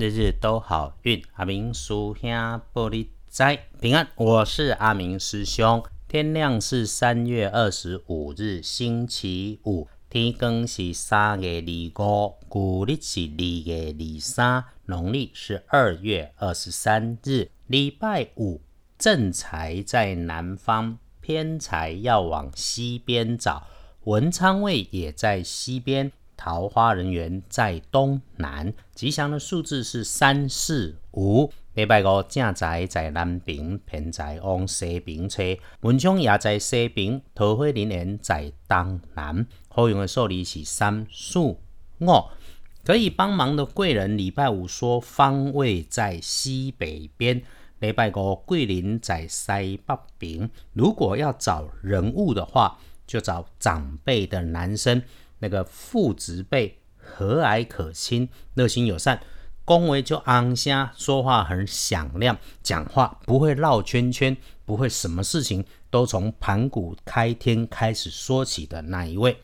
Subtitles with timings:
[0.00, 1.22] 日日都好运。
[1.34, 2.30] 阿明叔兄
[2.72, 5.84] 玻璃斋平安，我是阿明师兄。
[6.08, 9.86] 天亮是三月二十五日，星期五。
[10.08, 11.62] 天更是三月
[11.94, 18.62] 二五，古历是二月二三，农历是二月二十三日，礼拜五。
[18.98, 23.66] 正财在南方，偏财要往西边找。
[24.04, 26.10] 文昌位也在西边。
[26.40, 31.52] 桃花人员在东南，吉祥的数字是三四五。
[31.74, 35.42] 礼拜五正宅在南边，偏宅往西边车。
[35.82, 39.46] 文昌也在西边，桃花人员在东南。
[39.68, 41.60] 好用的数字是三四五。
[42.84, 47.42] 可以帮忙的贵人，礼拜五说方位在西北边。
[47.80, 50.50] 礼拜五贵人在西北边。
[50.72, 55.02] 如果要找人物的话，就找长辈的男生。
[55.40, 59.20] 那个父执辈和蔼可亲、热心友善，
[59.64, 69.36] 恭维就昂声，说话很响亮，讲话不会绕圈圈，不会什么事情都从盘古开天开始说起的那一位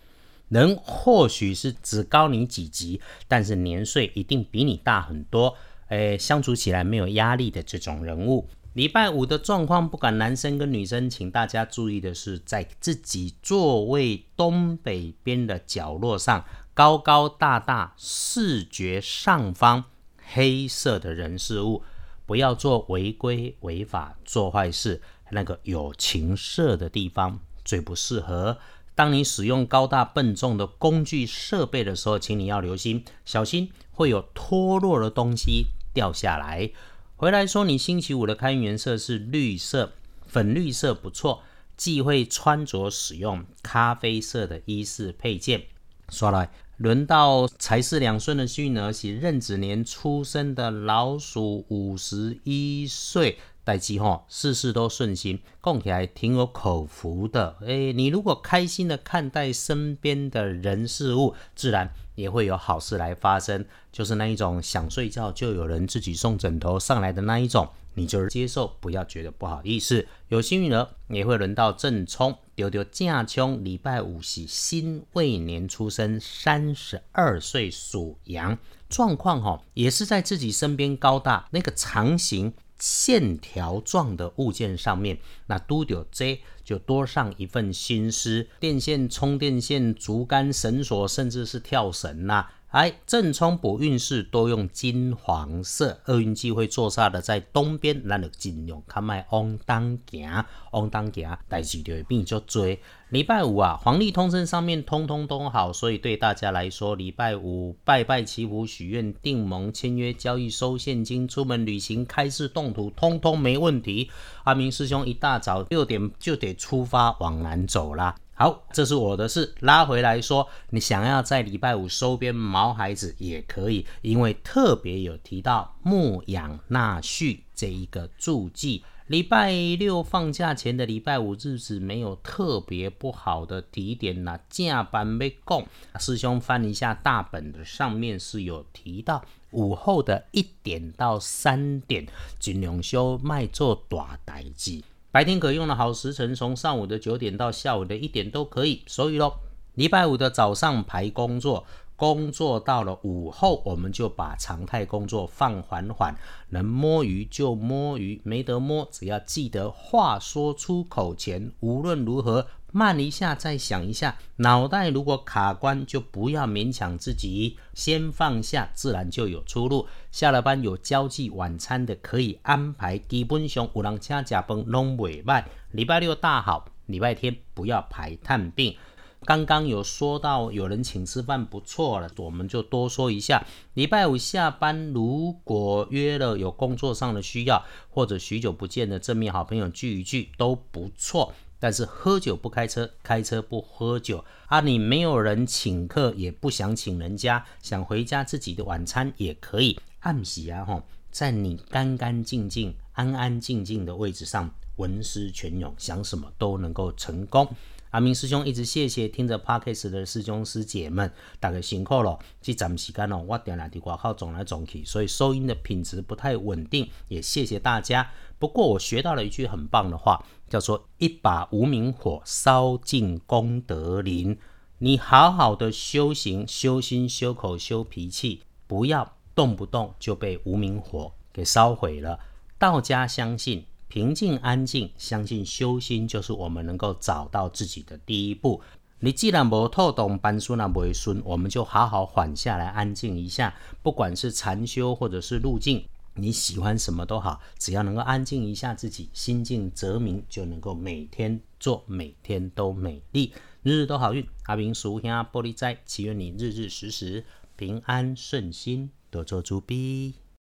[0.48, 5.54] 人，或许是只高你几级，但是年岁一定比你大很多，
[5.88, 8.48] 诶，相处起来没有压力的这种人物。
[8.76, 19.82] 礼拜五的状况，不管男生跟女生，请大家注意的是，在自己座位东北边的角落上，高高大大视觉上方
[20.30, 21.82] 黑色的人事物，
[22.26, 25.00] 不要做违规违法做坏事。
[25.30, 28.58] 那个有情色的地方最不适合。
[28.94, 36.70] 当你使用高大笨重的工具设备的时候，请你要留心，小心会有脱落的东西掉下来。
[37.18, 39.94] 回来说，你星期五的开运颜色是绿色，
[40.26, 41.40] 粉绿色不错，
[41.74, 45.62] 忌讳穿着使用咖啡色的衣饰配件。
[46.10, 57.56] 说来，轮到财势两顺的幸运儿喜壬子年出生的老鼠，五十一岁，代吉吼，事事都顺心，供起来挺有口福的。
[57.62, 61.90] 诶，你如果开心的看待身边的人事物，自然。
[62.16, 70.06] 也会有好事来发生，就是那一种想睡觉就有人自己送枕头上来的那一种，你就是接受，不要觉得不好意思。
[70.28, 73.64] 有幸运儿也会轮到正冲，丢丢正冲。
[73.64, 82.52] 礼拜五是辛未年出生，三十二岁属羊，状况哈也是在自己身边高大那个长形。
[82.78, 88.48] 线条状的物件上面，那都有这就多上一份心思。
[88.60, 92.48] 电线、充电线、竹竿、绳索，甚至是跳绳呐。
[92.70, 102.76] 哎，正冲补运势多用金黄色，厄运机会坐煞的在东边，咱就尽量看卖往东行，往东行，代志就会变足多。
[103.10, 114.10] 礼拜五啊，黄历通身上面通通都好，所以对大家来说，礼拜五拜拜祈福、许愿、订盟、签约、交易、收现金、出门旅行、开市动土，通通没问题。
[114.44, 118.16] 阿明师兄一大早六点就得出发往南走啦。
[118.38, 119.54] 好，这是我的事。
[119.60, 128.84] 拉回来说，你想要在礼拜五收编毛孩子也可以，因为特别有提到牧养纳畜这一个注记。
[129.06, 134.38] 礼拜六放假前的礼拜五日子没有特别不好的提点呐。
[134.50, 135.66] 加班没供，
[135.98, 142.06] 师兄翻一下大本的上面是有提到午后的一点到三点，
[142.38, 144.82] 尽量休卖做大代志。
[145.16, 148.82] 白天可用的好时辰，从上午的九点到下午的一点都可以。
[148.86, 149.38] 所以咯，
[149.72, 151.64] 礼拜五的早上排工作，
[151.96, 156.14] 工作到了午后，我们就把常态工作放缓缓，
[156.50, 162.46] 能摸鱼就摸鱼，没得摸，只要记得话说出口前，无论如何。
[162.76, 169.86] 慢一下，再想一下，脑袋如果卡关，就不要勉强自己，先放下，自然就有出路。
[170.12, 172.98] 下了班有交际晚餐的，可以安排。
[172.98, 175.44] 基本上有人请假崩拢袂歹。
[175.70, 178.76] 礼拜六大好，礼拜天不要排探病。
[179.24, 183.42] 刚刚有说到有人请吃饭不错了，我们就多说一下。
[183.72, 191.32] 礼拜五下班，如果约了有工作上的需要，或者许久不见的正面好朋友聚一聚，都不错。
[191.58, 194.60] 但是喝酒不开车，开车不喝酒啊！
[194.60, 199.78] 你没有人请客，也不想请人家，想回家自己的晚餐也可以。
[200.00, 207.48] 暗喜啊吼，在你干干净净、安安静静的位置上，文思泉涌，想什么都能够成功。
[207.96, 211.10] 阿明师兄一直谢谢听着 podcast 的师兄师姐们，
[211.40, 212.18] 大家辛苦了。
[212.42, 218.10] 这阵时间哦，我点来的外口走来走去，所以收音的品质不太稳定，也谢谢大家。
[218.38, 224.38] 不过我学到了一句很棒的话，叫做“一把无名火烧尽功德林”。
[224.76, 232.20] 你好好的修行、修心、修口、修脾气，不要动不动就被无名火给烧毁了。
[232.58, 238.60] 道家相信平静安静，相信修心就是我们能够找到自己的第一步。
[238.98, 243.54] 你既然无透动，搬书那不会顺，我们就好好缓下来，安静一下。
[243.82, 245.84] 不管是禅修或者是路径，
[246.14, 254.26] 你喜欢什么都好，只要能够安静一下自己，心静则明，就能够每天做，每天都美丽，日日都好运。
[254.44, 257.24] 阿明叔兄玻璃斋，祈愿你日日时时
[257.54, 260.25] 平安顺心，多做主逼。